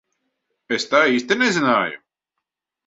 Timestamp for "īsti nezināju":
1.19-2.05